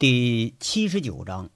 [0.00, 1.50] 第七十九章，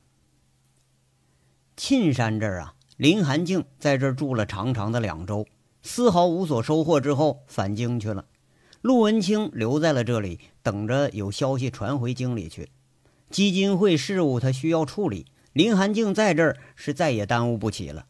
[1.79, 5.47] 沁山这儿啊，林寒静在这儿住了长长的两周，
[5.81, 8.27] 丝毫无所收获之后返京去了。
[8.83, 12.69] 陆文清留在了这里，等着有消息传回京里去。
[13.31, 15.25] 基金会事务他需要处理，
[15.55, 18.05] 林寒静在这儿是再也耽误不起了。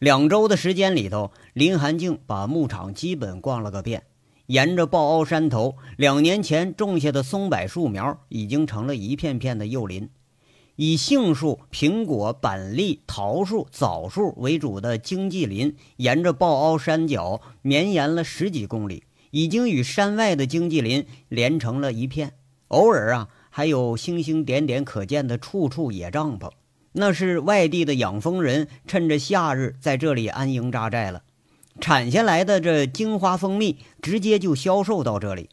[0.00, 4.07] 两周的时间里头，林寒静把牧场基本逛了个遍。
[4.48, 10.08] 沿着抱凹山头，两年前种下的松柏树苗已经成了一片片的幼林。
[10.76, 22.32] 以杏树、苹果、板栗、桃树、枣树为主的经济林，沿着抱凹山脚绵延了十几公里，已经与山外的经济林连成了一片。
[22.68, 26.50] 偶尔啊，还有星星点点可见的处处野帐篷，
[26.92, 31.24] 那是外地的养蜂人趁着夏日在这里安营扎寨了。
[31.80, 35.48] 产下来的这金花蜂蜜，直接就销售到这里。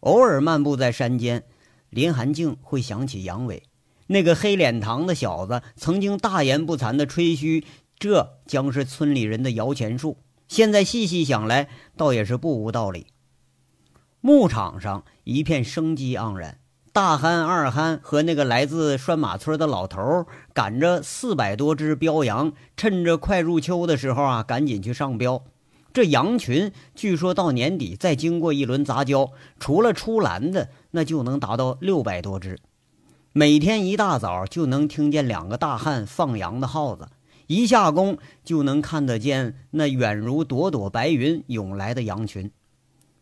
[0.00, 1.44] 偶尔漫步在山间，
[1.90, 3.64] 林寒静会想起杨伟，
[4.06, 7.64] 那个黑脸膛的小子，曾经大言不惭的吹嘘，
[7.98, 10.18] 这将是村里人的摇钱树。
[10.46, 13.08] 现在细细想来，倒也是不无道理。
[14.20, 16.58] 牧场上一片生机盎然，
[16.98, 25.42] 大憨、二憨和那个来自拴马村的老头儿赶着四百多只膘羊，趁着快入秋的时候啊，赶紧去上膘。
[25.92, 32.58] 这羊群据说到年底再经过一轮杂交，除了出栏的，那就能达到六百多只。
[33.32, 37.06] 每天一大早就能听见两个大汉放羊的号子，
[37.46, 42.50] 一下工就能看得见那远如朵朵白云涌来的羊群。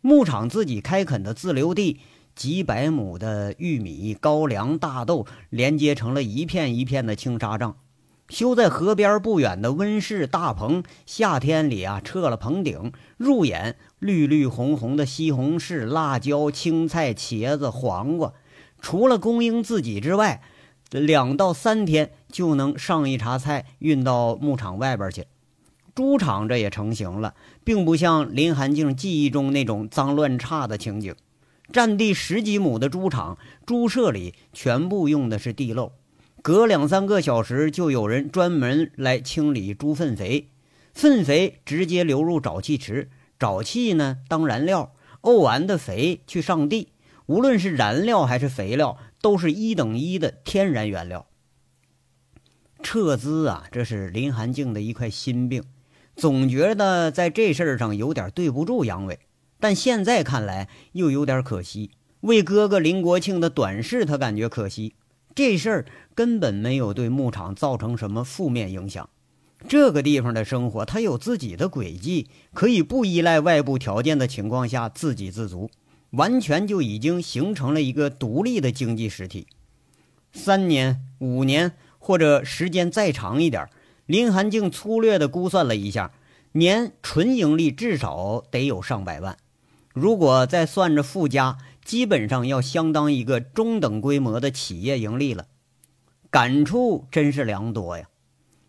[0.01, 2.01] 牧场自己开垦的自留地，
[2.37, 7.77] 几百亩的玉米、高粱、大豆连接成了一片一片的青纱帐。
[8.29, 18.33] 修在河边不远的温室大棚，夏天里啊撤了棚顶，入眼绿绿红红的西红柿、辣椒、青菜、茄子、黄瓜，
[18.81, 20.43] 除了供应自己之外，
[20.91, 25.25] 两到三天就能上一茬菜运到牧场外边去。
[25.95, 27.35] 猪场这也成型了，
[27.65, 31.15] 并不像林寒静记忆中那种脏乱差的情景。
[31.73, 35.93] 占地十几亩的猪场，猪舍里全部用的是地漏。
[36.43, 40.49] 隔两三个小时，就有人专门来清理猪粪肥，
[40.95, 46.89] 粪肥直接流入沼气池，沼气呢当燃料，沤完的肥去上地。
[47.27, 51.27] 无论是燃料还是肥料，都是一等一的天然原料。
[52.83, 55.65] 撤资啊，这是林寒静的一块心病，
[56.15, 59.19] 总觉得在这事儿上有点对不住杨伟，
[59.59, 61.91] 但现在看来又有点可惜。
[62.21, 64.95] 为哥哥林国庆的短视，他感觉可惜。
[65.35, 69.09] 这事儿根本没有对牧场造成什么负面影响。
[69.69, 75.71] 这个地方的生活，它有自己的轨迹，可以不依赖外部条件的情况下自给自足，
[76.11, 79.47] 完全就已经形成了一个独立的经济实体。
[80.33, 83.69] 三年、五年或者时间再长一点，
[84.07, 86.13] 林寒静粗略地估算了一下，
[86.53, 89.37] 年纯盈利至少得有上百万。
[89.97, 95.47] 如果再算着附加，基本上要相当一个中等规模的企业盈利了，
[96.29, 98.07] 感触真是良多呀！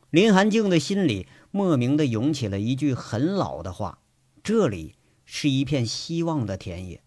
[0.09, 3.99] 林寒静的心里莫名的涌起了一句很老的话
[4.41, 4.95] ：“这里
[5.25, 7.03] 是一片希望的田野。”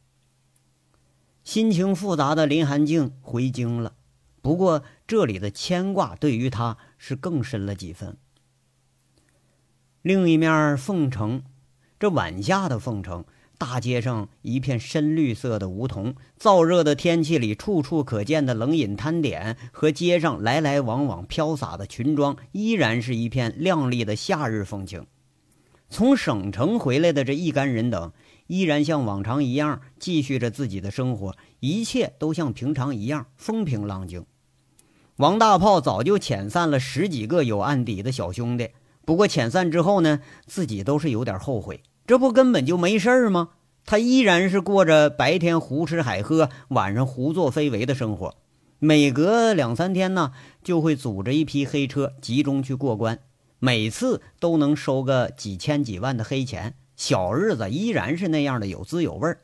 [1.42, 3.94] 心情复杂的林寒静回京了，
[4.42, 8.18] 不过这里的牵挂对于他是更深了几分。
[10.02, 11.42] 另一面，凤城，
[11.98, 13.24] 这晚夏的凤城。
[13.60, 25.06] 大街上一片深绿色的梧桐，燥热的天气里，处处可见的冷饮摊点和街上来来往往飘洒的裙装，依然是一片亮丽的夏日风情。
[25.90, 28.12] 从省城回来的这一干人等，
[28.46, 34.24] 依然像往常一样继续着自己的生活，一切都像平常一样风平浪静。
[35.16, 38.70] 王大炮早就遣散了十几个有案底的小兄弟，
[39.04, 41.82] 不过遣散之后呢，自己都是有点后悔。
[42.10, 43.50] 这不根本就没事儿吗？
[43.86, 48.34] 他依然是过着白天胡吃海喝、晚上胡作非为的生活。
[48.80, 50.32] 每隔两三天呢，
[50.64, 53.20] 就会组织一批黑车集中去过关，
[53.60, 59.36] 每次都能收个几千几万的黑钱，小日子依然是那样的有滋有味。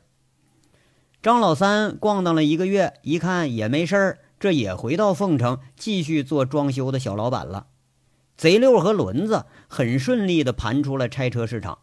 [1.23, 7.67] 张老三逛荡了一个月，一看也没事儿，这也回到凤城继续做装修的小老板了。
[8.35, 11.77] 贼六和轮子很顺利地盘出了拆车市场。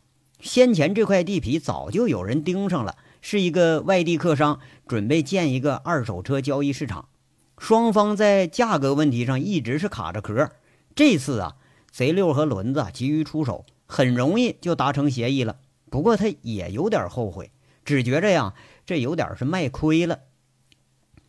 [0.45, 7.09] 先前这块地皮早就有人盯上了，是一个外地客商准备建一个二手车交易市场，
[7.57, 10.51] 双方在价格问题上一直是卡着壳。
[10.95, 11.57] 这次啊，
[11.91, 15.57] 贼六和轮子急于出手，很容易就达成协议了。
[15.91, 17.51] 不过他也有点后悔，
[17.87, 18.53] 只觉着呀，
[18.85, 20.19] 这有点是卖亏了。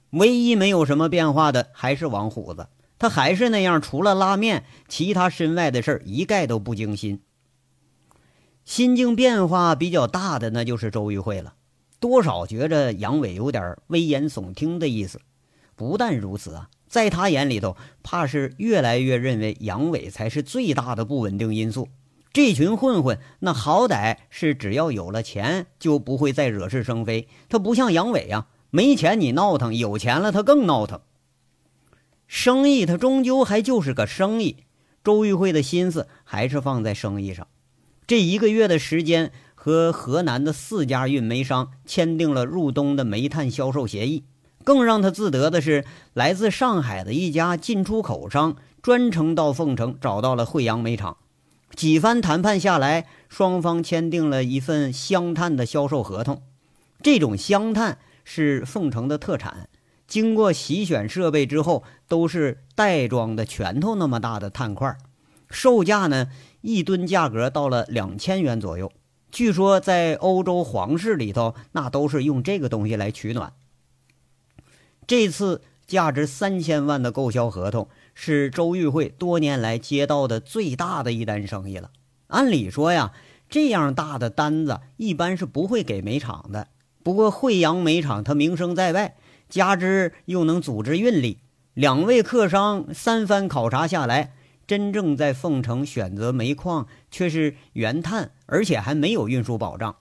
[0.09, 2.67] 唯一没有什么变化的还是王虎子，
[2.99, 7.21] 他还是那样，除了拉面，其他身外的事儿一概都不精心。
[8.65, 11.53] 心境变化比较大的，那就是周玉慧了。
[11.99, 15.21] 多少觉着杨伟有点危言耸听的意思。
[15.75, 21.89] 不但如此啊，在他眼里头，怕是越来越认为杨伟才是最大的不稳定因素。
[22.33, 27.27] 这群混混，那好歹是只要有了钱，就不会再惹是生非。
[27.47, 31.01] 他不像杨伟呀，没钱你闹腾，有钱了他更闹腾。
[32.27, 34.65] 生意他终究还就是个生意，
[35.03, 37.47] 周玉慧的心思还是放在生意上。
[38.07, 44.25] 这一个月的时间，和河南的四家运煤商签订了入冬的煤炭销售协议。
[44.63, 51.17] 更让他自得的是，来自上海的一家进出口商专程到凤城找到了惠阳煤厂。
[51.75, 56.41] 几番谈判下来，双方签订了一份香炭的销售合同。
[57.01, 59.67] 这种香炭是凤城的特产，
[60.07, 64.95] 经过洗选设备之后，都是袋装的拳头那么大的炭块，
[65.49, 66.27] 售价呢，
[66.65, 68.91] 一吨价格到了两千元左右。
[69.31, 73.53] 据说在欧洲皇室里头，那都是用这个东西来取暖。
[75.05, 81.91] 这次价值三千万的购销合同是周玉慧多年来接到的最大的一单生意了。
[82.27, 83.13] 按理说呀，
[83.47, 86.69] 这样大的单子一般是不会给煤厂的。
[87.03, 89.15] 不过惠阳煤厂它名声在外，
[89.47, 91.37] 加之又能组织运力，
[91.75, 94.33] 两位客商三番考察下来，
[94.67, 99.95] 真正在凤城选择煤矿却是原炭，而且还没有运输保障。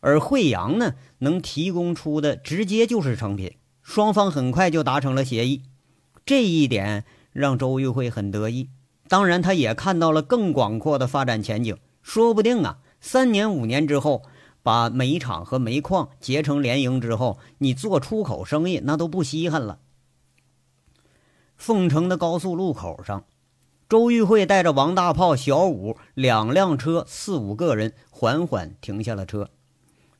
[0.00, 3.56] 而惠阳呢，能提供出的直接就是成品。
[3.82, 5.62] 双方很快就达成了协议，
[6.24, 8.70] 这一点让周玉慧很得意。
[9.08, 11.76] 当然，他也看到了更广阔的发展前景。
[12.02, 14.22] 说不定啊，三年五年之后，
[14.62, 19.78] 把煤厂和煤矿结成联营之后，你做出口生意那都不稀罕了。
[21.56, 23.24] 凤城的高速路口上，
[23.88, 29.48] 周玉慧带着王大炮、小五两辆车，四五个人缓缓停下了车。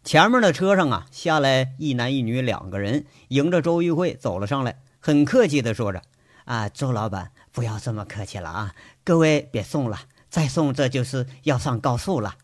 [0.05, 6.03] 前面的车上啊，下来一男一女两个人，迎着周玉慧走了上来，很客气的说着
[6.47, 8.75] ：“啊，周老板，不要这么客气了啊！
[9.03, 9.99] 各位别送了，
[10.31, 12.37] 再送这就是要上高速了。”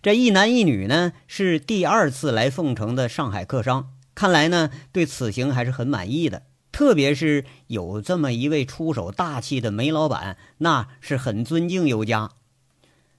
[0.00, 6.44] 这一男一女呢，是第二次来凤城的上海客商，看来呢，对此行还是很满意的。
[6.72, 12.30] 特别是有这么一位出手大气的煤老板，那是很尊敬有加。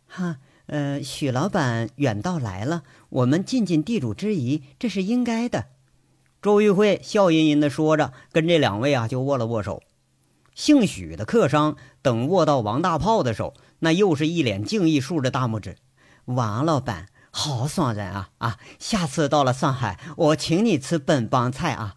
[0.07, 0.37] 哈。
[0.67, 5.65] 呃，许老板远道来了，我们尽尽地主之谊，这是应该的。
[6.41, 9.83] 周玉慧笑吟吟地说着，跟这两位啊就握了握手。
[10.55, 15.75] 姓许的客商等握到王大炮的手，那又是一脸敬意，竖着大拇指。
[16.25, 18.57] 王老板，好爽人啊啊！
[18.79, 21.95] 下次到了上海，我请你吃本帮菜啊！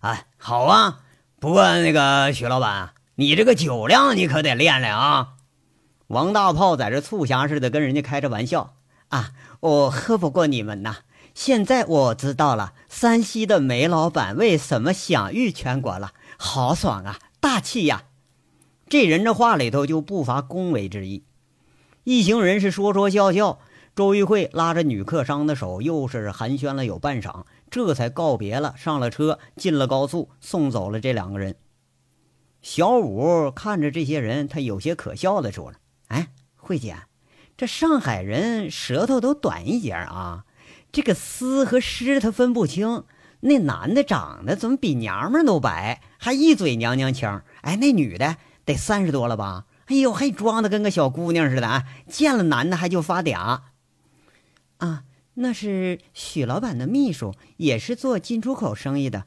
[0.00, 1.00] 哎，好啊。
[1.40, 5.34] 不过那个许老板，你这个酒量你可得练练啊。
[6.08, 8.74] 王大炮在这促狭似的跟人家开着玩笑
[9.08, 9.32] 啊！
[9.60, 10.96] 我喝不过你们呐！
[11.34, 18.04] 现在我知道了，山西的煤老板为什么享誉全国了，豪爽啊，大气呀！
[18.88, 21.24] 这人这话里头就不乏恭维之意。
[22.04, 23.58] 一行人是说说笑笑，
[23.94, 31.56] 周玉慧拉着女客商的手，又是寒暄了有半晌，这才告别了，上了车，进了高速，送走了这两个人。
[32.60, 35.78] 小五看着这些人，他有些可笑的说了。
[36.08, 36.96] 哎，慧姐，
[37.56, 40.44] 这上海人舌头都短一截啊！
[40.90, 43.04] 这个“丝”和“诗”他分不清。
[43.40, 47.44] 那男的长得怎么比娘们都白，还一嘴娘娘腔。
[47.60, 49.66] 哎，那女的得三十多了吧？
[49.86, 51.84] 哎呦，还装的跟个小姑娘似的啊！
[52.08, 53.60] 见了男的还就发嗲。
[54.78, 55.04] 啊，
[55.40, 59.24] 那是许老板的秘书，也是做进出口生意的。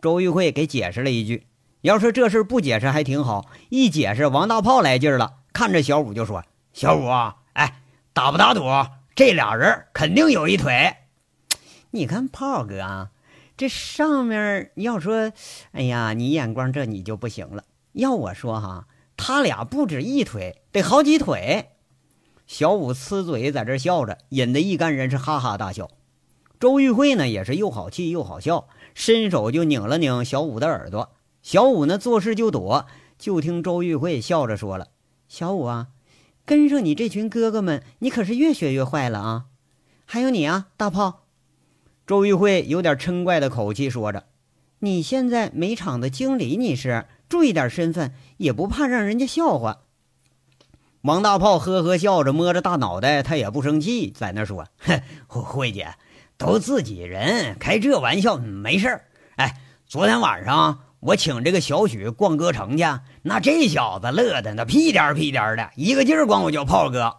[0.00, 1.48] 周玉慧给解释了一句
[1.82, 7.08] ：“要说这事不解释还挺好，一解释，王大炮来劲了。”看着小五就说：“小五，
[7.54, 7.80] 哎，
[8.12, 8.62] 打不打赌？
[9.16, 10.98] 这俩人肯定有一腿。
[11.90, 13.10] 你看炮哥啊，
[13.56, 15.32] 这上面要说，
[15.72, 17.64] 哎呀，你眼光这你就不行了。
[17.94, 18.86] 要我说哈，
[19.16, 21.70] 他俩不止一腿，得好几腿。”
[22.46, 25.90] 小五呲嘴在这笑着，引得一干人是哈哈大笑。
[26.60, 31.12] 周玉慧呢也是又好气又好笑，伸手就拧了拧小五的耳朵。
[31.42, 32.86] 小五呢做事就躲，
[33.18, 34.88] 就听周玉慧笑着说了。
[35.28, 35.88] 小五啊，
[36.46, 39.44] 跟上你这群哥哥们，你可是越学越坏了啊！
[40.06, 41.24] 还有你啊，大炮。
[42.06, 44.24] 周玉慧有点嗔怪的口气说着
[44.80, 49.83] ：“你现在煤厂的经理，你是注意点身份，也不怕让人家笑话。”
[51.04, 55.96] 王大炮呵呵笑着，摸着大脑袋，他也不生气，在那说：“哼，慧姐，
[56.38, 59.04] 都自己人，开这玩笑没事儿。
[59.36, 62.84] 哎，昨天晚上我请这个小许逛歌城去，
[63.20, 67.18] 那这小子乐的那屁颠屁颠的，一个劲儿管我叫炮哥。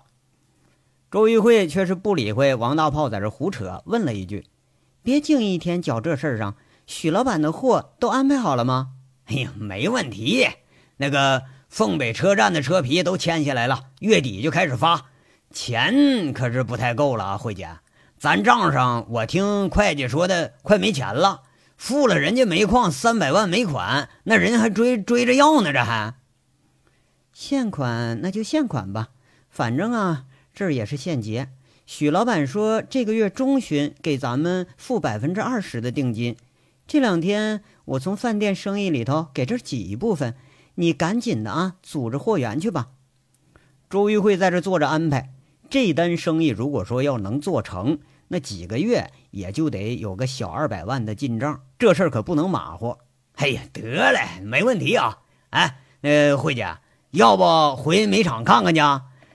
[1.11, 4.47] 周玉慧却是不理会王大炮在这胡扯，问了一句
[5.03, 6.55] ：“别净一天搅这事儿上，
[6.87, 8.93] 许老板的货都安排好了吗
[9.29, 10.47] ？”“哎呀，没问题，
[10.97, 11.43] 那个
[11.75, 15.07] 凤北车站的车皮都签下来了，月底就开始发。
[15.51, 17.67] 钱可是不太够了啊，慧姐，
[18.17, 21.41] 咱账上我听会计说的快没钱了。”
[21.75, 26.13] 付了人家煤矿三百万煤款，那人还追追着要呢，这还
[27.33, 29.09] 现款那就现款吧，
[29.49, 31.49] 反正啊这也是现结。
[31.85, 36.37] 许老板说这个月中旬给咱们付百分之二十的定金，
[36.87, 40.35] 这两天我从饭店生意里头给这挤一部分，
[40.75, 42.87] 你赶紧的啊，组织货源去吧。
[43.89, 45.33] 周玉慧在这坐着安排，
[45.69, 47.99] 这单生意如果说要能做成。
[48.27, 52.97] 那几个月也就得有个小二百万的进账，这事儿可不能马虎。
[53.35, 55.19] 哎呀，得嘞，没问题啊。
[55.51, 56.77] 哎，呃，慧姐，
[57.11, 58.81] 要不回煤厂看看去？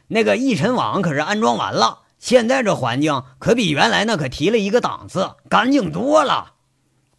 [0.09, 6.55] 那个一尘网可是安装完了，现在这环境可比原来那可提了一个档次，干净多了。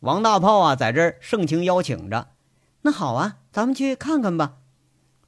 [0.01, 2.30] 王大炮啊，在这儿盛情邀请着。
[2.83, 4.53] 那好啊，咱们去看看吧。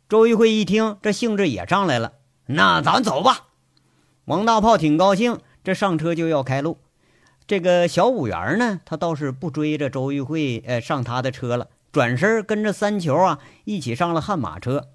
[0.09, 2.13] 周玉慧一听，这兴致也上来了。
[2.47, 3.47] 那咱走吧。
[4.25, 5.39] 王大炮挺高兴。
[5.65, 6.77] 这上车就要开路，
[7.47, 14.89] 这个小五元呢，他倒是不追着周玉慧，呃，上他的车了，转身跟着三球啊一起上了悍马车。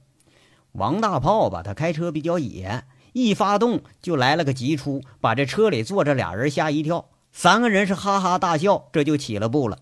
[0.72, 2.84] 王大炮吧，他开车比较野，
[3.14, 9.78] 一发动就来了个急出，把这车里坐着俩人吓一跳，三个人是哈哈大笑，这就起了步了。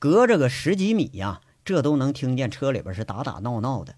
[0.00, 3.94] 隔着个十几米呀，这都能听见车里边是打打闹闹的。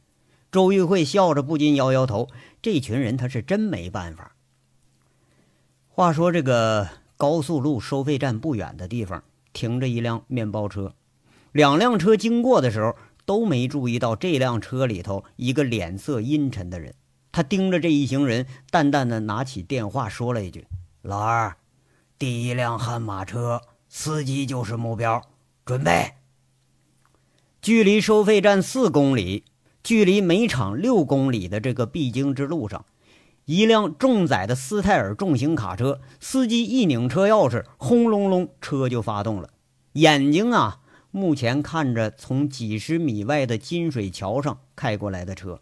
[0.51, 2.29] 周玉慧笑着不禁摇摇头，
[2.61, 4.35] 这群人他是真没办法。
[5.89, 10.95] 话说，这个高速路收费站不远的地方停着一辆面包车，
[11.53, 16.95] 两辆车经过的时候都没注意到这辆车里头一个脸色阴沉的人。
[17.31, 20.67] 他盯着这一行人，淡淡的拿起电话说了一句
[21.01, 21.57] ：“老二，
[22.19, 25.23] 第一辆悍马车司机就是目标，
[25.65, 26.13] 准备。”
[27.63, 29.45] 距离收费站四公里，
[29.85, 32.85] 距离煤厂六公里的这个必经之路上。
[33.45, 39.51] 一辆重载的斯泰尔重型卡车，司机一拧车钥匙，轰隆隆，车就发动了。
[39.95, 45.61] 眼睛啊，目前看着从几十米外的金水桥上开过来的车。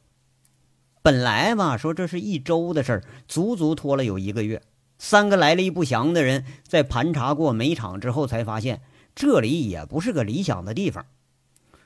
[1.03, 4.63] 本来吧，说这是一周的事儿，足足拖了有一个月。
[4.99, 8.83] 三个来历不详的人在盘查过煤场之后，才发现
[9.21, 11.05] 这里也不是个理想的地方。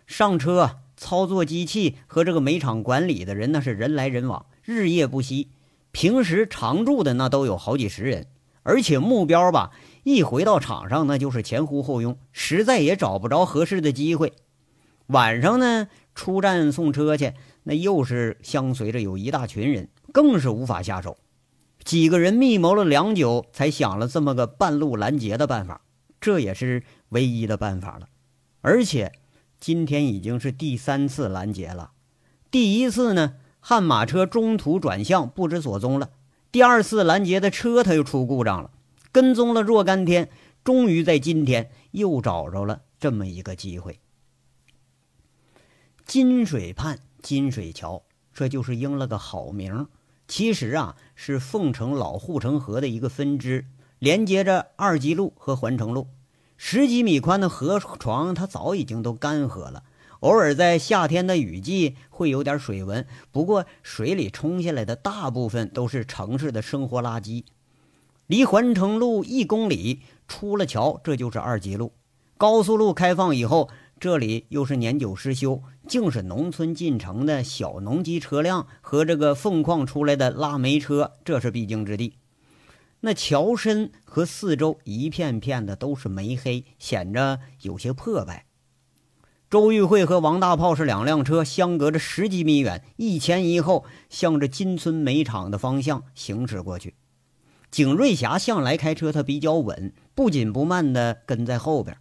[0.06, 5.48] 上车操作机器和这个煤厂管理的人，那是人来人往，日夜不息。
[5.90, 8.28] 平时常住的那都有好几十人，
[8.62, 9.72] 而且目标吧，
[10.04, 14.34] 一回到场上那就是前呼后拥，实在也找不着合适的机会。
[15.08, 17.32] 晚上呢，出站送车去，
[17.64, 21.16] 那又是相随着有一大群人，更是无法下手。
[21.82, 25.80] 几个人密谋了良久，才想了这么个半路拦截的办法，
[26.20, 28.08] 这也是唯一的办法了。
[28.60, 29.12] 而且
[29.60, 31.92] 今天已经是第三次拦截了，
[32.50, 33.36] 第一次呢。
[33.66, 36.10] 悍马车中途转向，不知所踪了。
[36.52, 38.70] 第二次拦截的车，他又出故障了。
[39.10, 40.28] 跟踪了若干天，
[40.62, 44.00] 终于在今天又找着了这么一个机会。
[46.04, 48.02] 金水畔金水桥，
[48.34, 49.86] 这就是应了个好名。
[50.28, 53.64] 其实啊，是凤城老护城河的一个分支，
[53.98, 56.08] 连接着二级路和环城路。
[56.66, 59.82] 十几米宽的河床，它早已经都干涸了。
[60.20, 67.44] 偶尔在夏天的雨季会有点水纹，不过水里冲下来的大部分都是城市的生活垃圾。
[68.28, 71.92] 离环城路一公里，出了桥这就是二级路。
[72.38, 73.68] 高速路开放以后，
[74.00, 82.14] 这里又是年久失修，竟是农村进城的小农机车辆和这个凤矿出来的拉煤车，这是必经之地。
[83.04, 88.46] 那桥身和四周一片片的都是煤黑，显着有些破败。
[89.50, 96.94] 周玉慧和王大炮是两辆车，相隔着十几米远，一前一后，向着金村煤厂的方向行驶过去。
[97.70, 101.98] 景瑞霞向来开车，他比较稳，不紧不慢地跟在后边。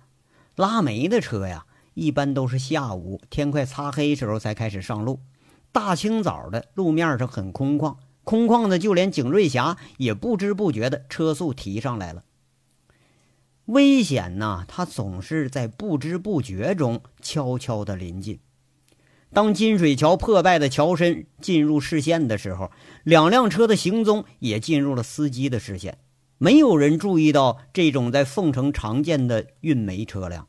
[0.56, 5.20] 拉煤的车呀，一般都是下午天快擦黑时候才开始上路。
[5.74, 12.24] 大清早的，路面上很空旷，空旷的就连景瑞霞也不知不觉的车速提上来了。
[13.66, 18.40] 危险呐，它总是在不知不觉中悄悄的临近。
[19.32, 22.72] 当金水桥破败的桥身进入视线的时候，
[23.04, 25.98] 两辆车的行踪也进入了司机的视线。
[26.38, 30.48] 没有人注意到这种在凤城常见的运煤车辆。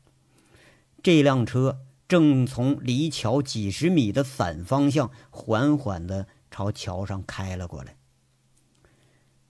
[1.01, 7.97] 这辆车正从离桥几十米的反方向缓缓的朝桥上开了过来。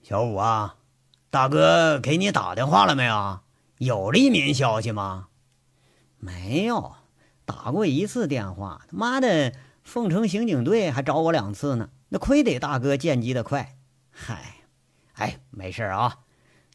[0.02, 0.74] 小五啊，
[1.30, 3.38] 大哥给你打电话了没有？
[3.78, 5.28] 有利民消息吗？
[6.18, 6.96] 没有，
[7.44, 8.82] 打过一次电话。
[8.90, 11.90] 他妈的，凤城刑警队还找我两次呢。
[12.08, 13.76] 那亏得大哥见机的快。
[14.10, 14.56] 嗨，
[15.12, 16.18] 哎，没事啊，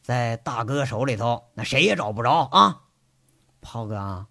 [0.01, 2.83] 在大哥手里头，那谁也找不着啊。
[3.59, 4.27] 炮哥，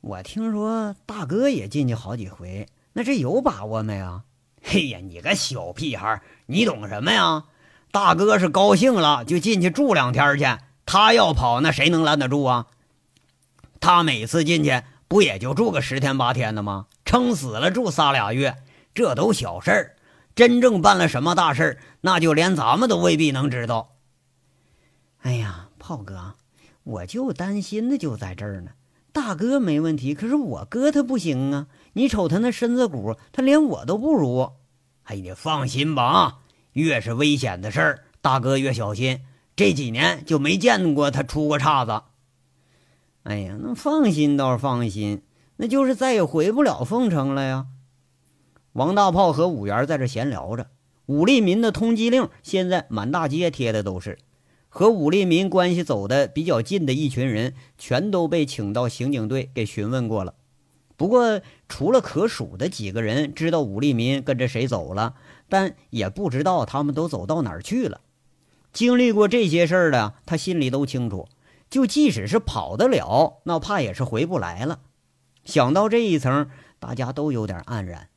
[0.00, 4.24] 我听说大哥也进去好几回，那这有把握没啊？
[4.68, 7.44] 嘿呀，你个小屁孩，你懂什么呀？
[7.92, 10.44] 大哥是高兴了就进去住两天去。
[10.84, 12.66] 他要跑，那谁能拦得住啊？
[13.78, 16.86] 他每次进去不也就住个十天八天的吗？
[17.04, 18.56] 撑死了住仨俩月，
[18.92, 19.96] 这都小事儿。
[20.34, 23.92] 真正办了什么大事儿，那就连咱们都未必能知道。
[25.22, 26.34] 哎呀，炮哥，
[26.82, 28.72] 我就担心的就在这儿呢。
[29.12, 31.68] 大哥没问题，可是我哥他不行啊。
[31.94, 34.52] 你瞅他那身子骨，他连我都不如。
[35.06, 36.38] 哎，你放心吧啊，
[36.72, 39.20] 越是危险的事儿，大哥越小心。
[39.54, 42.02] 这几年就没见过他出过岔子。
[43.22, 45.22] 哎呀，那放心倒是放心，
[45.56, 47.66] 那就是再也回不了凤城了呀。
[48.72, 50.68] 王大炮和五元在这闲聊着，
[51.06, 54.18] 武立民的通缉令现在满大街贴的都是。
[54.68, 60.34] 和武立民关系走的比较近的一群人，全都被请到刑警队给询问过了。
[60.96, 65.14] 不过，除了可数的几个人知道武立民跟着谁走了，
[65.48, 68.00] 但也不知道他们都走到哪儿去了。
[68.72, 71.28] 经历过这些事儿的，他心里都清楚。
[71.68, 74.78] 就即使是跑得了，那怕也是回不来了。
[75.44, 76.48] 想到这一层，
[76.78, 78.08] 大家都有点黯然。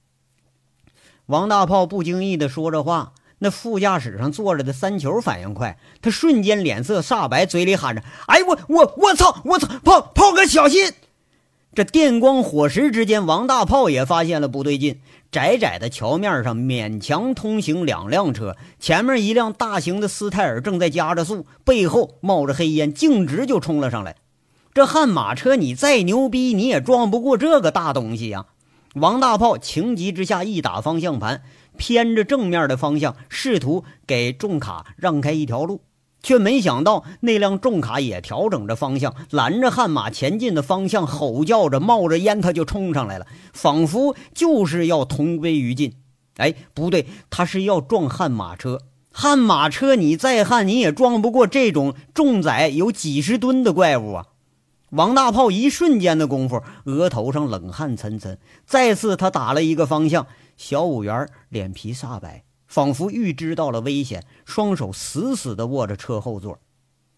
[1.25, 10.93] 王大炮不经意地说着话，那副驾驶上坐着的三球反应快，他瞬间脸色煞白，嘴里喊着：“哎，我我我操，我操，炮炮哥小心！”
[11.75, 14.99] 这电光火石之间，王大炮也发现了不对劲。
[15.31, 24.15] 窄窄的桥面上勉强通行两辆车，前面一辆大型的斯泰尔正在加着速，背后冒着黑烟，径直就冲了上来。
[24.73, 28.47] 这悍马车你再牛逼，你也撞不过这个大东西呀！
[28.95, 31.43] 王大炮情急之下一打方向盘，
[31.77, 35.81] 偏着正面的方向，试图给重卡让开一条路。
[36.21, 45.93] 却没想到，那辆重卡也调整着方向，拦着悍马前进的方向，吼叫着，冒着烟，他就冲上来了，仿佛就是要同归于尽。
[46.37, 48.79] 哎，不对，他是要撞悍马车。
[49.11, 54.25] 悍马车你再悍，你也撞不过这种重载有几十吨的怪物啊！
[54.91, 58.37] 王大炮一瞬间的功夫，额头上冷汗涔涔。
[58.65, 60.27] 再次，他打了一个方向，
[60.57, 62.43] 小五元脸皮煞白。
[62.69, 66.59] 仿佛预知到了危险，双手死死地握着车后座。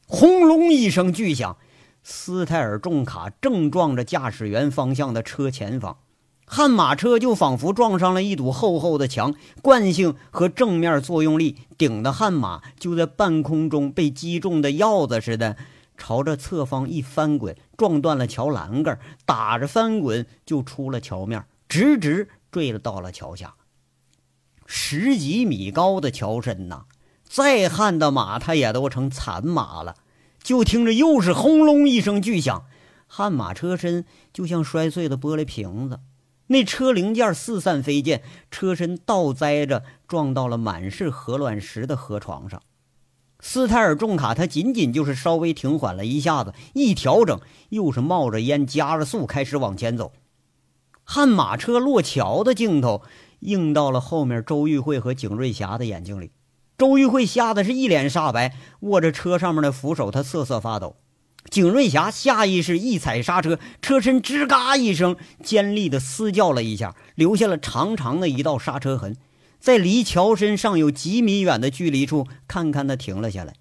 [0.07, 1.57] 轰隆一声巨响，
[2.03, 5.97] 斯泰尔重卡正撞着驾驶员方向的车前方，
[6.45, 15.57] 悍马车就仿佛撞上了一堵厚厚的墙，惯性和正面作用力顶的悍马就在半空中被击中的鹞子似的，
[15.97, 23.53] 朝着侧方一翻滚，撞断了桥栏杆，打着翻滚就出了桥面，直直坠了到了桥下。
[24.73, 26.85] 十几米高的桥身呐，
[27.27, 29.95] 再悍的马，它也都成残马了。
[30.41, 32.63] 就听着又是轰隆一声巨响，
[33.05, 35.99] 悍马车身就像摔碎的玻璃瓶子，
[36.47, 42.61] 那车零件四散飞溅，车身倒栽着撞到了满是河卵石的河床上。
[43.41, 50.13] 斯泰尔重卡，它仅仅就是稍微停缓了一下子，一调整，又是冒着烟，加着速，开始往前走。
[51.03, 53.01] 悍马车落桥的镜头。
[53.41, 56.31] 映到了后面周玉慧和景瑞霞的眼睛里，
[56.77, 60.95] 周玉慧吓得是一脸煞白，握着车上面的扶手，她瑟瑟发抖。
[61.49, 69.17] 景瑞霞下意识一踩刹车，车身吱嘎一声尖利的嘶叫了一下，留下了长长的一道刹车痕，
[69.59, 73.55] 在离桥身上有几米远的距离处，看看他停了下来。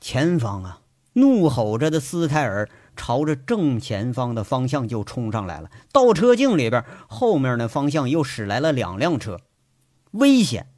[0.00, 0.80] 前方啊，
[1.14, 2.68] 怒吼着的斯泰尔。
[2.96, 9.40] 朝着正前方的方向就冲上来了，倒车镜里边，后面的方向又驶来了两辆车，
[10.12, 10.68] 危险！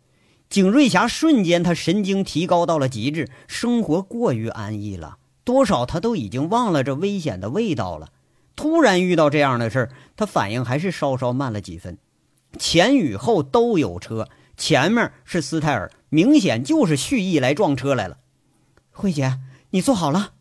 [0.49, 8.11] 景瑞霞瞬间，他神经提高到了极致，生活过于安逸了，多少他都已经忘了这危险的味道了。
[8.55, 11.99] 突然遇到这样的事儿，他反应还是稍稍慢了几分。
[12.59, 18.19] 前与后都有车，前面是斯泰尔，明显就是蓄意来撞车来了。
[18.93, 20.36] 慧姐，你坐好了。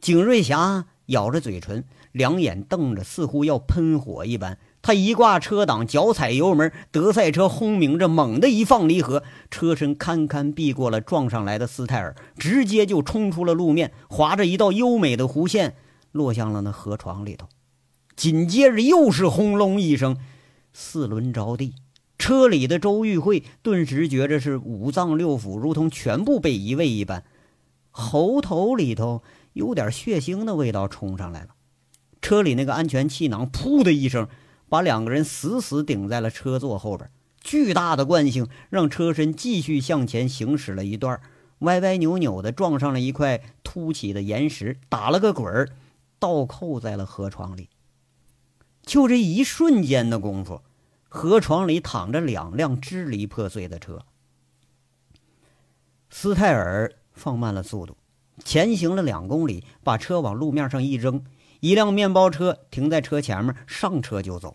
[0.00, 4.58] 景瑞霞咬着嘴唇，两眼瞪着，似乎要喷火一般。
[4.80, 15.74] 他一挂车挡，脚踩油门，德赛车轰鸣着，猛地一放离合，车身堪堪避过了撞上来的斯泰尔，直接就冲出了路面，划着一道优美的弧线，
[16.12, 17.48] 落向了那河床里头。
[18.14, 20.16] 紧接着又是轰隆一声，
[20.72, 21.74] 四轮着地，
[22.16, 27.24] 车里的周玉慧顿时觉着是五脏六腑如同全部被移位一般，
[27.90, 29.22] 喉头里头
[29.58, 31.48] 有点血腥的味道冲上来了。
[32.22, 34.28] 车里那个安全气囊“噗”的一声，
[34.68, 37.10] 把两个人死死顶在了车座后边。
[37.40, 41.20] 巨大的惯性让车身继续向前行驶了一段，
[41.60, 45.70] 歪歪扭扭的撞上了一块凸起的岩石，打了个滚儿，
[46.18, 47.68] 倒扣在了河床里。
[48.82, 50.62] 就这一瞬间的功夫，
[51.08, 54.04] 河床里躺着两辆支离破碎的车。
[56.10, 57.96] 斯泰尔放慢了速度，
[58.44, 61.24] 前行了两公里，把车往路面上一扔，
[61.60, 64.54] 一辆面包车停在车前面，上车就走。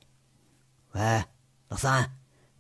[0.94, 1.24] 喂，
[1.68, 2.14] 老三，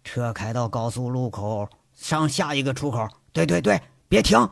[0.04, 3.08] 车开到高速路口上下一个出口。
[3.32, 4.50] 对对对，别停。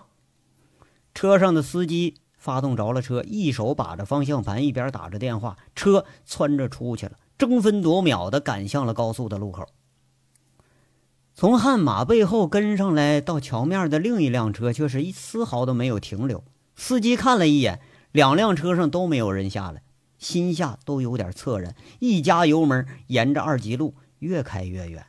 [1.13, 2.15] 车上的司机。
[2.41, 9.67] 发动着了车，一手把着方向盘，一边打着电话，车窜着出去了，争分夺秒地赶向了高速的路口。
[11.35, 16.43] 从悍马背后跟上来到桥面的另一辆车却是一丝毫都没有停留。
[16.81, 17.79] 司机看了一眼，
[18.11, 19.83] 两辆车上都没有人下来，
[20.17, 25.05] 心下都有点恻然，一加油门，沿着二级路越开越远。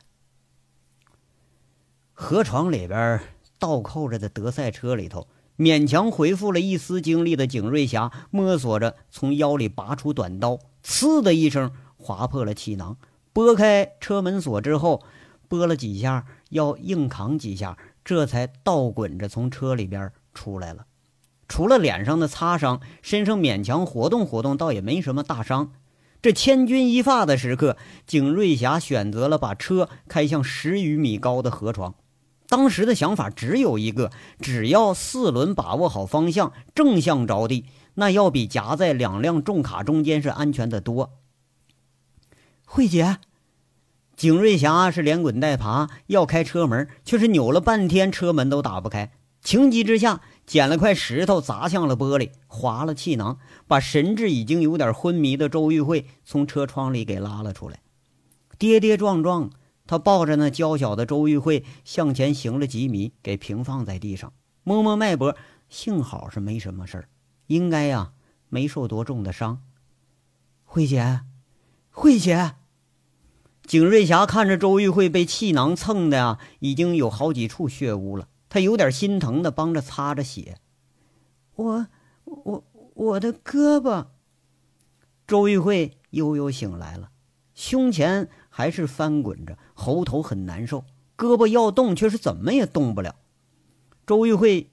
[2.13, 3.19] 河床里边
[3.57, 5.27] 倒扣着的德赛车里头。
[5.57, 12.97] 勉强恢复了一丝精力的景瑞霞摸索着从腰里拔出短刀，呲的一声划破了气囊，
[13.33, 15.03] 拨开车门锁之后，
[15.47, 20.85] 拨了几下，要硬扛几下，这才倒滚着从车里边出来了。
[21.53, 25.71] 除了脸上的擦伤，身上勉强活动活动，倒也没什么大伤。
[26.19, 31.93] 这千钧一发的时刻，景瑞霞选择了把车开向十余米高的河床。
[32.47, 34.09] 当时的想法只有一个：
[34.41, 41.11] 只要四轮把握好方向，正向着地，那要比夹在两辆重卡中间是安全的多。
[42.65, 43.17] 慧姐，
[44.15, 49.11] 景瑞霞是连滚带爬要开车门，却是扭了半天车门都打不开。
[49.43, 57.79] 情急之下，捡了块石头砸向了玻璃，划了气囊，把神志已经有点昏迷的周玉慧从车窗里给拉了出来，
[58.57, 59.49] 跌跌撞撞。
[59.85, 64.31] 他抱着那娇小的周玉慧向前行了几米，给平放在地上，
[64.63, 65.35] 摸摸脉搏，
[65.67, 67.09] 幸好是没什么事儿，
[67.47, 68.13] 应该呀
[68.47, 69.61] 没受多重的伤。
[70.63, 71.21] 慧姐，
[71.91, 72.53] 慧姐，
[73.65, 80.59] 景瑞霞看着周玉慧被气囊蹭的呀，已经有好几处血污了，他有点心疼的帮着擦着血。
[81.55, 81.87] 我
[82.25, 82.63] 我
[82.93, 84.05] 我的胳膊。
[85.25, 87.09] 周玉慧悠悠醒来了，
[87.55, 88.29] 胸前。
[88.55, 90.85] 还是翻滚着，喉头很难受，
[91.17, 93.15] 胳膊要动却是怎么也动不了。
[94.05, 94.69] 周玉慧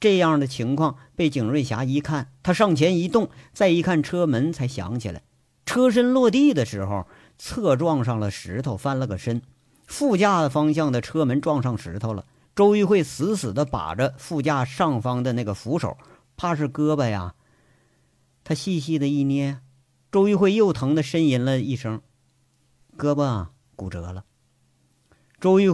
[0.00, 5.20] 这样的情况被景瑞霞一看，他上前一动，再一看车门，才想起来，
[5.66, 9.42] 车身落地的时候侧撞上了石头，翻了个身，
[9.86, 12.24] 副驾的方向的车门撞上石头了。
[12.58, 15.96] 周玉慧死死的把着副驾上方的那个扶手，
[16.36, 17.36] 怕是胳膊呀。
[18.42, 19.60] 他细细的一捏，
[20.10, 22.02] 周玉慧又疼的呻吟了一声。
[22.96, 24.24] 胳膊骨折了，
[25.38, 25.72] 周玉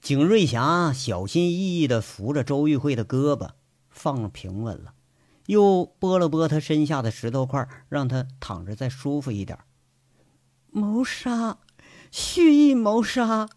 [0.00, 3.50] 景瑞霞小心翼翼的扶着周玉慧的胳膊，
[3.90, 4.94] 放平稳了，
[5.44, 9.58] 又拨了拨他身下的石头块，让他躺着再舒服一点。
[10.70, 11.58] 谋杀，
[12.10, 13.50] 蓄意谋杀。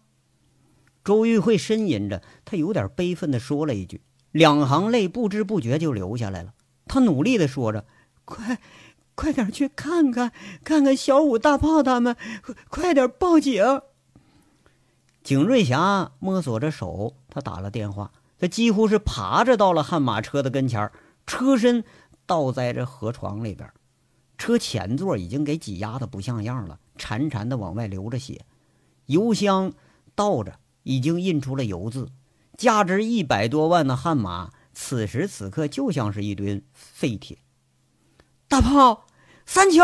[1.04, 4.00] 周玉慧呻吟着，他有点悲愤的说了一句，
[4.32, 6.54] 两行泪不知不觉就流下来了。
[6.86, 7.84] 他努力的说着
[8.24, 8.58] ：“快。”
[9.16, 10.32] 快点去看看，
[10.64, 12.16] 看看小五、大炮他们，
[12.68, 13.62] 快点报警！
[15.22, 18.10] 景瑞霞摸索着手，他打了电话。
[18.40, 20.90] 他几乎是爬着到了悍马车的跟前
[21.28, 21.84] 车身
[22.26, 23.70] 倒在这河床里边，
[24.36, 28.44] 车前座已经给挤压的不像样了，潺潺的往外流着血，
[29.06, 29.72] 油箱
[30.16, 32.08] 倒着，已经印出了油渍。
[32.56, 37.38] 价值一百多万的悍马，此时此刻就像是一堆废铁。
[38.46, 39.06] 大炮，
[39.44, 39.82] 三桥！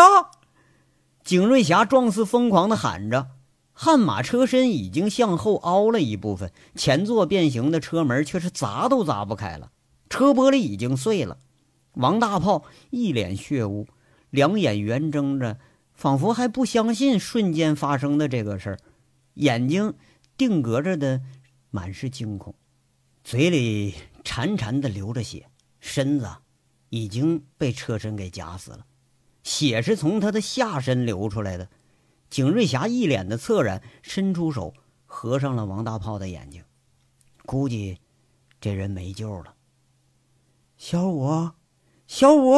[1.25, 3.31] 景瑞霞状似疯狂的喊着。
[3.73, 9.73] 悍马车身已经向后凹了一部分，前座变形的车门却是砸都砸不开了，
[10.11, 11.39] 车玻璃已经碎了。
[11.95, 13.89] 王大炮一脸血污，
[14.29, 15.59] 两眼圆睁着，
[15.95, 18.79] 仿佛还不相信瞬间发生的这个事儿，
[19.35, 19.95] 眼睛
[20.40, 21.20] 定格着的
[21.68, 22.55] 满是惊恐，
[23.22, 25.50] 嘴里潺潺的流着血，
[25.81, 26.26] 身子。
[26.88, 28.87] 已经被车身给夹死了，
[29.42, 31.68] 血是从他的下身流出来的。
[32.31, 34.72] 景瑞霞一脸的恻然，伸出手
[35.05, 36.64] 合上了王大炮的眼睛，
[37.44, 37.98] 估计
[38.62, 39.55] 这人没救了。
[40.79, 41.50] 小五，
[42.07, 42.55] 小五，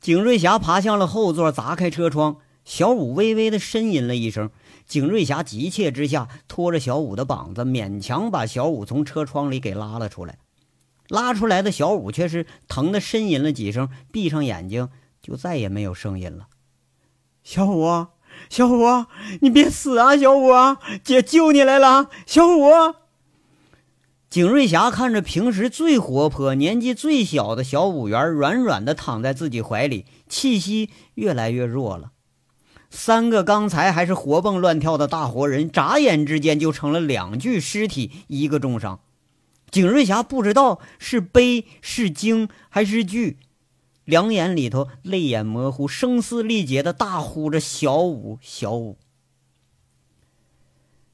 [0.00, 2.38] 景瑞霞爬向了后座，砸开车窗。
[2.64, 4.50] 小五微微的呻吟了一声。
[4.86, 10.38] 景瑞霞急切之下，拖着小五的膀子，勉强把小五从车窗里给拉了出来。
[11.08, 14.88] 拉出来的小五却是疼得呻吟了几声，闭上眼睛
[15.20, 16.48] 就再也没有声音了。
[17.42, 18.06] 小五，
[18.48, 19.06] 小五，
[19.40, 20.16] 你别死啊！
[20.16, 20.50] 小五，
[21.04, 22.10] 姐救你来了！
[22.26, 22.70] 小五。
[24.28, 32.10] 景瑞霞看着平时最活泼、年纪最小的小五元软软的躺在自己怀里，气息越来越弱了。
[32.90, 39.00] 三个刚才还是活蹦乱跳的大活人，眨眼之间就成了两具尸体，一个重伤。
[39.70, 43.38] 景瑞霞不知道是悲是惊还是惧，
[44.04, 48.96] 两眼里头泪眼模糊，声嘶力竭的大呼着：“小五，小五！”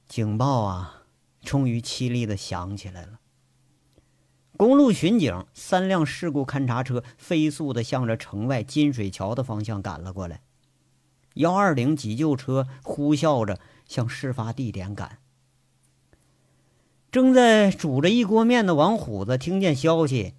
[0.07, 1.03] 警报啊，
[1.43, 3.21] 终于凄厉的响起来了。
[4.59, 10.43] 公路巡警三辆事故勘察车飞速的向着城外金水桥的方向赶了过来，
[11.35, 15.19] 幺二零急救车呼啸着向事发地点赶。
[17.11, 20.35] 正在煮着一锅面的王虎子听见消息，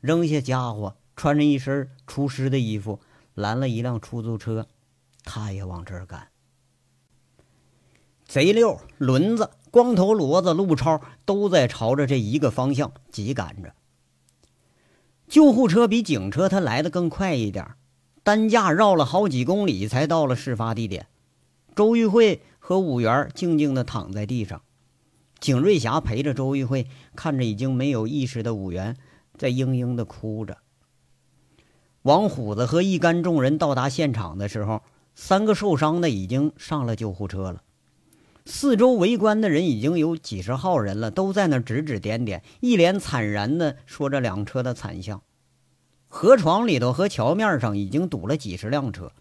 [0.00, 3.00] 扔下家伙，穿着一身厨师的衣服，
[3.34, 4.66] 拦了一辆出租车，
[5.22, 6.28] 他也往这儿赶。
[8.24, 13.74] 贼六、轮子、光头骡子、陆超都在朝着这一个方向急赶着。
[15.28, 17.74] 救护车比警车它来的更快一点，
[18.28, 21.06] 担架绕了好几公里才到了事发地点。
[21.74, 24.60] 周玉慧和五元静静地躺在地上。
[25.40, 28.98] 景瑞霞陪着周玉慧，看着已经没有意识的五元，
[29.38, 30.58] 在嘤嘤的哭着。
[32.02, 34.82] 王虎子和一干众人到达现场的时候，
[35.14, 37.62] 三个受伤的已经上了救护车了。
[38.44, 45.22] 四周围观的人已经有几十号人了，都在那指指点点，一脸惨然的说着两车的惨象。
[46.08, 49.12] 河床里头和桥面上已经堵了几十辆车，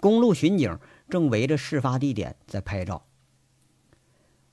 [0.00, 0.78] 公路巡警
[1.10, 3.04] 正围着事发地点在拍照。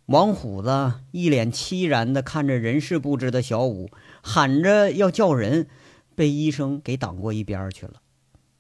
[0.08, 3.90] 王虎子一脸凄然地看着人事不知的小五，
[4.22, 5.68] 喊着要叫人，
[6.16, 8.02] 被医生给挡过一边去了。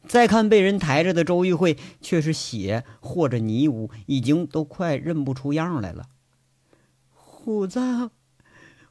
[0.07, 6.05] 再看被人抬着的周玉慧，却是血或者泥污，已经都快认不出样来了。
[7.09, 7.79] 虎子，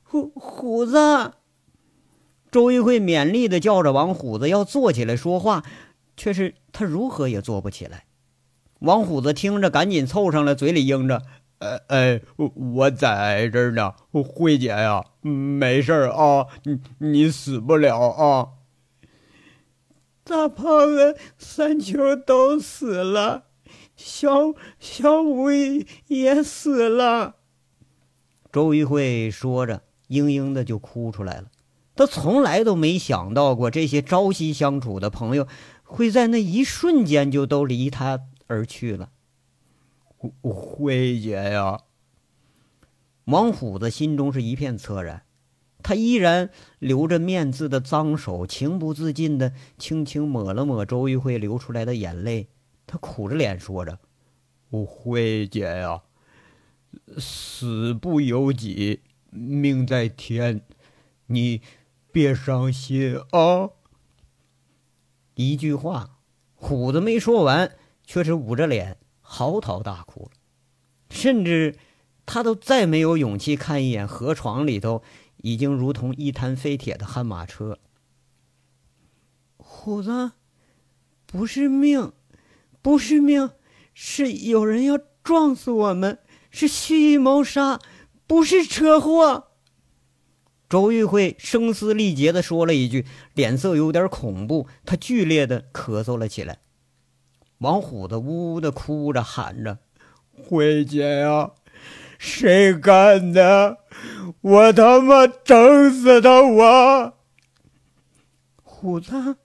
[0.02, 1.32] 虎虎子！
[2.54, 5.64] 周玉慧勉力地叫着王虎子要坐起来说话，
[6.16, 8.04] 却是他如何也坐不起来。
[8.78, 11.22] 王虎子听着，赶紧凑上来，嘴里应着。
[11.58, 18.50] 哎哎，我在这儿呢，慧姐呀，没事啊，你你死不了啊。
[20.22, 23.46] 大胖子、三球都死了，
[23.96, 25.50] 小小五
[26.06, 27.34] 也死了。
[28.52, 31.48] 周玉慧说着，嘤嘤的就哭出来了。
[31.96, 35.46] 他从来都没想到过，这些朝夕相处的朋友，
[35.82, 39.10] 会在那一瞬间就都离他而去了。
[40.42, 41.80] 慧姐呀，
[43.26, 45.22] 王虎子心中是一片恻然，
[45.82, 52.48] 他依然留着面字的脏手，情不自禁的轻轻抹了抹周玉慧流出来的眼泪。
[52.86, 53.98] 他苦着脸说着
[54.86, 56.02] ：“慧姐呀，
[57.18, 60.62] 死不由己，命在天，
[61.26, 61.60] 你
[62.14, 63.70] 别伤心啊。”
[65.34, 66.20] 一句话，
[66.54, 68.98] 虎子没说完，却是捂着脸。
[69.20, 70.30] 嚎啕大哭
[71.10, 71.76] 甚至
[72.24, 75.02] 他都再没有勇气看一眼河床里头
[75.38, 77.78] 已经如同一滩废铁的悍马车。
[79.56, 80.32] 虎子，
[81.26, 82.12] 不是命，
[82.80, 83.50] 不是命，
[83.92, 87.80] 是有人要撞死我们，是蓄意谋杀，
[88.26, 89.48] 不是车祸。
[90.68, 96.58] 周玉慧声嘶力竭的说了一句，脸色有点恐怖，他剧烈的咳嗽了起来。
[97.58, 99.78] 王虎子呜呜的哭着喊着
[100.34, 101.52] ：“慧姐呀，
[102.18, 103.78] 谁干的？
[104.40, 106.42] 我他妈整死他！
[106.42, 107.14] 我
[108.62, 109.36] 虎子，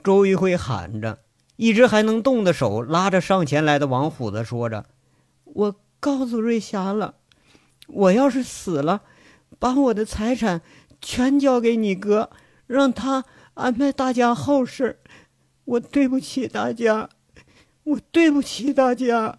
[0.03, 1.21] 周玉慧喊着，
[1.57, 4.87] 一只还能动的手拉着上前来的王虎子，说着
[5.45, 7.15] ：“我告诉瑞霞了，
[7.93, 9.03] 我要是死了，
[9.59, 10.63] 把我的财产
[11.01, 12.31] 全交给你哥，
[12.67, 13.25] 让他
[13.55, 14.99] 安排大家后事。”
[15.65, 17.09] 我对不起大家，
[17.85, 19.39] 我对不起大家。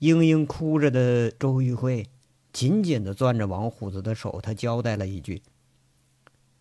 [0.00, 2.08] 嘤嘤哭着的周玉慧
[2.52, 5.42] 紧紧的攥着王虎子的手，他交代了一句：“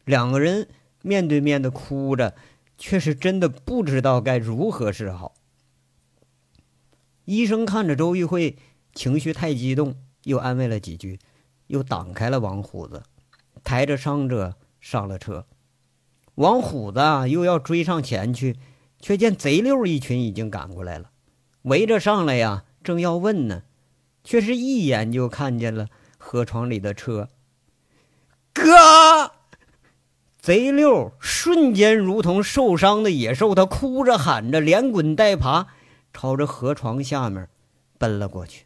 [0.06, 0.68] 两个人
[1.02, 2.36] 面对面的哭着，
[2.78, 5.34] 却是真的不知道该如何是好。”
[7.26, 8.58] 医生看着周玉慧
[8.94, 11.20] 情绪太激动，又安慰了几句，
[11.68, 13.04] 又挡开了王虎子，
[13.64, 15.46] 抬着伤者上了车。
[16.36, 17.00] 王虎子
[17.30, 18.58] 又要追上前去，
[19.00, 21.12] 却见贼六一群已经赶过来了，
[21.64, 23.64] 围着上来呀，正要问呢，
[24.24, 27.30] 却是一眼就看见了河床里的车。
[28.54, 29.32] 哥，
[30.40, 35.68] 贼六瞬间如同受伤的野兽，他哭着喊着，连滚带爬，
[36.14, 37.48] 朝着河床下面
[37.98, 38.66] 奔了过去。